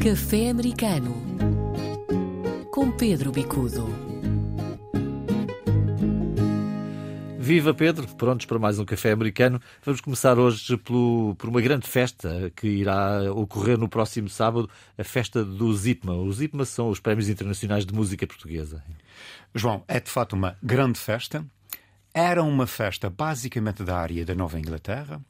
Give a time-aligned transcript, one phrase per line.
[0.00, 1.12] Café Americano
[2.70, 3.84] com Pedro Bicudo.
[7.36, 9.60] Viva Pedro, prontos para mais um café americano.
[9.82, 15.02] Vamos começar hoje pelo, por uma grande festa que irá ocorrer no próximo sábado, a
[15.02, 16.14] festa do Zipma.
[16.14, 18.84] Os Zipma são os Prémios Internacionais de Música Portuguesa.
[19.52, 21.44] João, é de fato uma grande festa.
[22.14, 25.20] Era uma festa basicamente da área da Nova Inglaterra.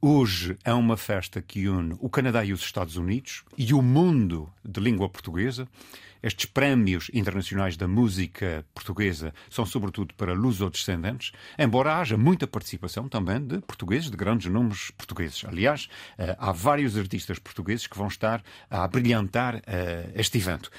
[0.00, 4.48] Hoje é uma festa que une o Canadá e os Estados Unidos e o mundo
[4.64, 5.66] de língua portuguesa.
[6.22, 13.40] Estes prémios internacionais da música portuguesa são sobretudo para lusodescendentes, embora haja muita participação também
[13.40, 15.44] de portugueses, de grandes nomes portugueses.
[15.44, 20.70] Aliás, eh, há vários artistas portugueses que vão estar a brilhantar eh, este evento.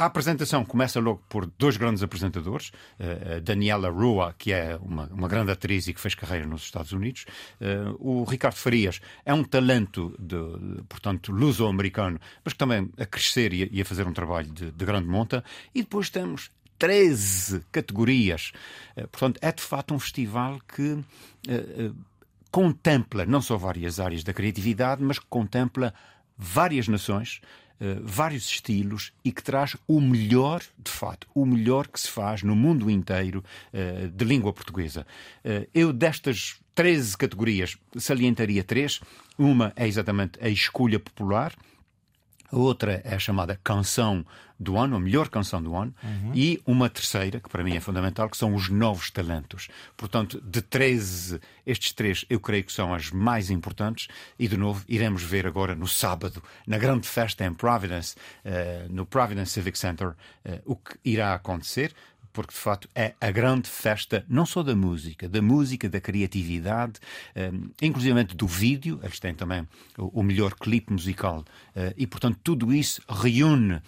[0.00, 2.68] A apresentação começa logo por dois grandes apresentadores,
[2.98, 6.92] uh, Daniela Rua, que é uma, uma, grande atriz e que fez carreira nos Estados
[6.92, 7.26] Unidos,
[7.60, 13.52] uh, o Ricardo Farias é um talento, de, portanto, luso-americano, mas que também a crescer
[13.52, 17.66] e a, e a fazer um trabalho de, de, grande monta, e depois temos 13
[17.70, 18.52] categorias.
[18.96, 20.98] Uh, portanto, é de fato um festival que
[22.50, 25.92] contempla não só várias áreas da criatividade, mas que contempla
[26.38, 27.42] várias nações,
[27.80, 32.42] eh, vários estilos e que traz o melhor, de fato, o melhor que se faz
[32.42, 33.42] no mundo inteiro
[33.72, 35.06] uh, de língua portuguesa.
[35.42, 39.00] Uh, eu, destas 13 categorias, salientaria três.
[39.38, 41.54] Uma é exatamente a escolha popular,
[42.50, 44.24] a outra é a chamada canção
[44.58, 46.32] do ano, a melhor canção do ano, uhum.
[46.34, 49.68] e uma terceira, que para mim é fundamental, que são os novos talentos.
[49.96, 54.84] Portanto, de 13, estes três eu creio que são as mais importantes, e de novo
[54.86, 60.08] iremos ver agora no sábado, na grande festa em Providence, uh, no Providence Civic Center,
[60.08, 60.14] uh,
[60.66, 61.94] o que irá acontecer
[62.32, 66.94] porque de facto é a grande festa, não só da música, da música, da criatividade,
[67.36, 72.38] um, inclusive do vídeo, eles têm também o, o melhor clipe musical, uh, e portanto
[72.42, 73.82] tudo isso reúne eh,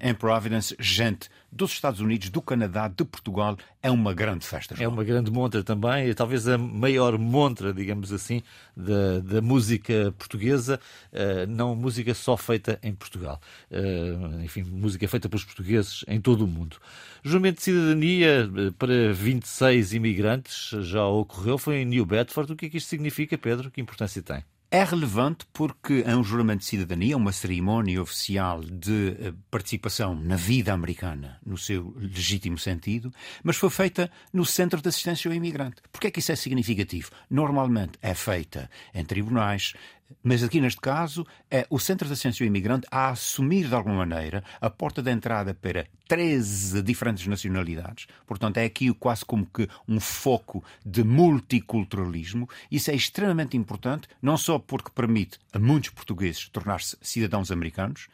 [0.00, 3.56] em Providence, gente dos Estados Unidos, do Canadá, de Portugal.
[3.82, 4.76] É uma grande festa.
[4.76, 4.84] João.
[4.84, 8.42] É uma grande montra também, talvez a maior montra, digamos assim,
[8.76, 10.78] da, da música portuguesa,
[11.12, 13.40] uh, não música só feita em Portugal.
[13.70, 16.76] Uh, enfim, música feita pelos portugueses em todo o mundo.
[17.22, 22.52] Juramento de cidadania para 26 imigrantes já ocorreu, foi em New Bedford.
[22.52, 23.70] O que é que isto significa, Pedro?
[23.70, 24.44] Que importância tem?
[24.72, 30.36] É relevante porque é um juramento de cidadania, uma cerimónia oficial de eh, participação na
[30.36, 35.82] vida americana, no seu legítimo sentido, mas foi feita no Centro de Assistência ao Imigrante.
[35.90, 37.10] Porquê é que isso é significativo?
[37.28, 39.74] Normalmente é feita em tribunais,
[40.22, 44.44] mas aqui neste caso é o Centro de ao Imigrante a assumir de alguma maneira
[44.60, 48.06] a porta de entrada para 13 diferentes nacionalidades.
[48.26, 52.48] Portanto, é aqui quase como que um foco de multiculturalismo.
[52.70, 58.08] Isso é extremamente importante, não só porque permite a muitos portugueses tornar-se cidadãos americanos,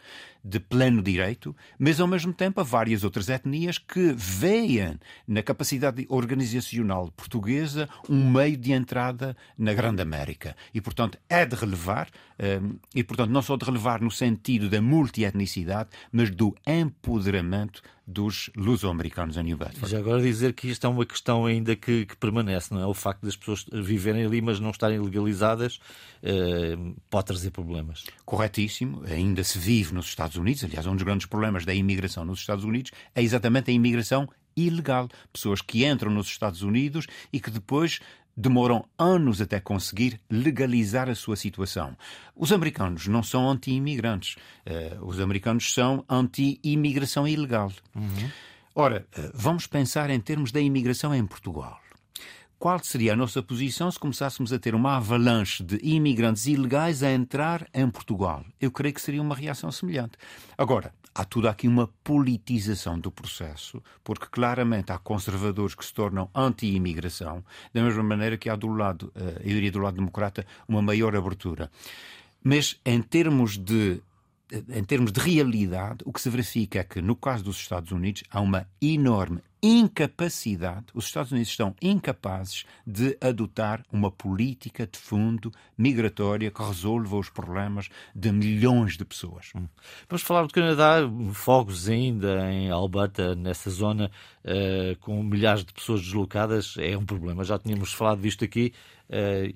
[0.46, 6.06] de pleno direito, mas ao mesmo tempo a várias outras etnias que veem na capacidade
[6.08, 10.56] organizacional portuguesa um meio de entrada na Grande América.
[10.72, 11.56] E, portanto, é de
[11.86, 12.08] relevar,
[12.38, 18.50] um, e, portanto, não só de relevar no sentido da multietnicidade, mas do empoderamento dos
[18.56, 19.90] luso-americanos em New Bedford.
[19.90, 22.86] Já agora dizer que isto é uma questão ainda que, que, permanece, não é?
[22.86, 25.80] O facto das pessoas viverem ali, mas não estarem legalizadas,
[26.22, 26.76] eh,
[27.10, 28.04] pode trazer problemas.
[28.24, 29.02] Corretíssimo.
[29.06, 30.62] Ainda se vive nos Estados Unidos.
[30.62, 35.08] Aliás, um dos grandes problemas da imigração nos Estados Unidos é exatamente a imigração ilegal.
[35.32, 38.00] Pessoas que entram nos Estados Unidos e que depois
[38.36, 41.96] demoram anos até conseguir legalizar a sua situação.
[42.34, 44.36] Os americanos não são anti-imigrantes.
[44.66, 47.72] Uh, os americanos são anti-imigração ilegal.
[47.94, 48.30] Uhum.
[48.74, 51.80] Ora, uh, vamos pensar em termos da imigração em Portugal
[52.58, 57.12] qual seria a nossa posição se começássemos a ter uma avalanche de imigrantes ilegais a
[57.12, 58.44] entrar em Portugal?
[58.60, 60.16] Eu creio que seria uma reação semelhante.
[60.56, 66.30] Agora, há tudo aqui uma politização do processo, porque claramente há conservadores que se tornam
[66.34, 67.44] anti-imigração,
[67.74, 71.14] da mesma maneira que há do lado, eh, eu diria do lado democrata, uma maior
[71.14, 71.70] abertura.
[72.42, 74.00] Mas em termos de
[74.68, 78.22] em termos de realidade, o que se verifica é que, no caso dos Estados Unidos,
[78.30, 85.50] há uma enorme incapacidade, os Estados Unidos estão incapazes de adotar uma política de fundo
[85.76, 89.50] migratória que resolva os problemas de milhões de pessoas.
[89.54, 89.66] Hum.
[90.08, 90.98] Vamos falar do Canadá,
[91.32, 94.10] fogos ainda em Alberta, nessa zona,
[94.44, 97.44] uh, com milhares de pessoas deslocadas, é um problema.
[97.44, 98.72] Já tínhamos falado disto aqui.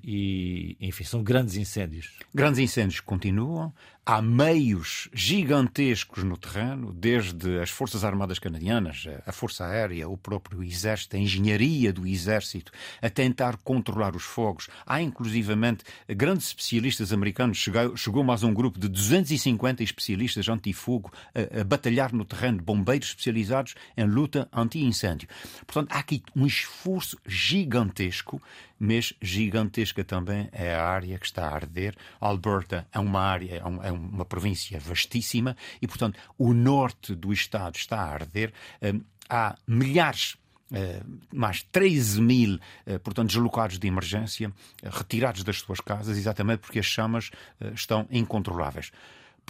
[0.03, 2.17] e, enfim, são grandes incêndios.
[2.33, 3.73] Grandes incêndios continuam,
[4.05, 10.63] há meios gigantescos no terreno, desde as Forças Armadas Canadianas, a Força Aérea, o próprio
[10.63, 12.71] Exército, a engenharia do Exército,
[13.01, 14.67] a tentar controlar os fogos.
[14.85, 21.61] Há inclusivamente grandes especialistas americanos, chegou, chegou mais um grupo de 250 especialistas antifogo a,
[21.61, 25.27] a batalhar no terreno, bombeiros especializados em luta anti-incêndio.
[25.65, 28.41] Portanto, há aqui um esforço gigantesco
[28.83, 31.95] mas gigantesca também é a área que está a arder.
[32.19, 37.75] Alberta é uma área, é, é uma província vastíssima e, portanto, o norte do estado
[37.75, 38.51] está a arder.
[38.81, 40.35] Hum, há milhares
[40.71, 46.59] Uh, mais 13 mil, uh, portanto, deslocados de emergência, uh, retirados das suas casas, exatamente
[46.59, 47.29] porque as chamas
[47.75, 48.89] estão incontroláveis.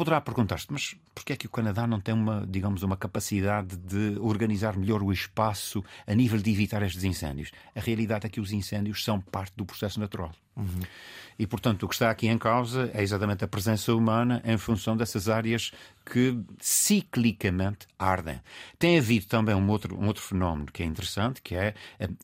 [0.01, 4.17] Poderá perguntar-se, mas porquê é que o Canadá não tem uma, digamos, uma capacidade de
[4.19, 7.51] organizar melhor o espaço a nível de evitar estes incêndios?
[7.75, 10.31] A realidade é que os incêndios são parte do processo natural.
[10.55, 10.81] Uhum.
[11.39, 14.95] E, portanto, o que está aqui em causa é exatamente a presença humana em função
[14.95, 15.71] dessas áreas
[16.05, 18.39] que ciclicamente ardem.
[18.77, 21.73] Tem havido também um outro, um outro fenómeno que é interessante, que é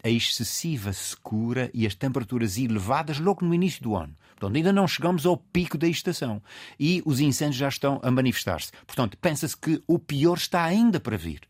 [0.03, 4.15] a excessiva secura e as temperaturas elevadas logo no início do ano.
[4.35, 6.39] Portanto, ainda não chegamos ao pico da estação
[6.80, 8.71] e os incêndios já estão a manifestar-se.
[8.85, 11.41] Portanto, pensa-se que o pior está ainda para vir.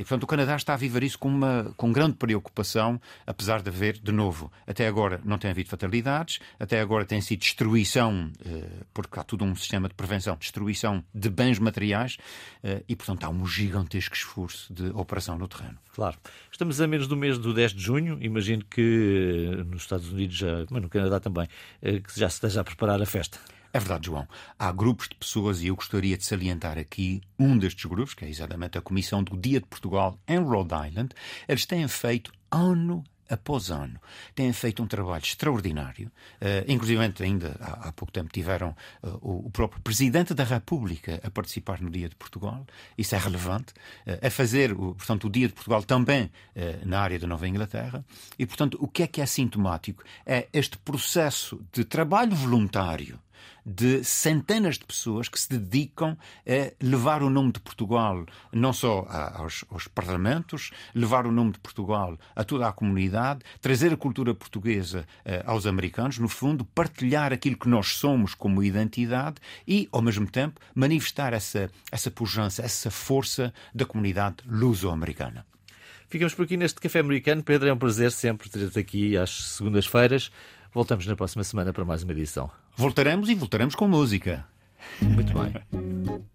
[0.00, 3.68] E, portanto, o Canadá está a viver isso com, uma, com grande preocupação, apesar de
[3.68, 8.66] haver, de novo, até agora não tem havido fatalidades, até agora tem sido destruição, eh,
[8.94, 12.16] porque há todo um sistema de prevenção, destruição de bens materiais,
[12.64, 15.76] eh, e, portanto, há um gigantesco esforço de operação no terreno.
[15.94, 16.16] Claro.
[16.50, 20.34] Estamos a menos do mês do 10 de junho, imagino que eh, nos Estados Unidos,
[20.34, 21.46] já, mas no Canadá também,
[21.82, 23.38] que já se esteja a preparar a festa.
[23.72, 24.26] É verdade, João.
[24.58, 28.28] Há grupos de pessoas, e eu gostaria de salientar aqui um destes grupos, que é
[28.28, 31.14] exatamente a Comissão do Dia de Portugal em Rhode Island.
[31.46, 34.00] Eles têm feito ano após ano.
[34.34, 36.10] Têm feito um trabalho extraordinário.
[36.40, 41.20] Uh, inclusive, ainda há, há, pouco tempo tiveram uh, o, o, próprio Presidente da República
[41.22, 42.66] a participar no Dia de Portugal.
[42.98, 43.72] Isso é relevante.
[44.04, 46.30] Uh, a fazer, o, portanto, o Dia de Portugal também
[46.84, 48.04] na área da Nova Inglaterra.
[48.38, 50.02] E, portanto, o que é que é sintomático?
[50.26, 53.18] É este processo de trabalho voluntário
[53.64, 56.16] de centenas de pessoas que se dedicam
[56.46, 61.58] a levar o nome de Portugal não só aos, aos, parlamentos, levar o nome de
[61.58, 67.32] Portugal a toda a comunidade, trazer a cultura portuguesa uh, aos americanos, no fundo, partilhar
[67.32, 72.90] aquilo que nós somos como identidade e, ao mesmo tempo, manifestar essa, essa pujança, essa
[72.90, 75.44] força da comunidade luso-americana.
[76.08, 77.40] Ficamos por aqui neste Café Americano.
[77.40, 80.32] Pedro, é um prazer sempre ter-te aqui às segundas-feiras.
[80.72, 82.50] Voltamos na próxima semana para mais uma edição.
[82.76, 84.46] Voltaremos e voltaremos com música.
[85.00, 85.52] Muito bem.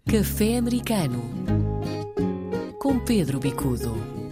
[0.08, 1.22] Café Americano
[2.78, 4.25] com Pedro Bicudo.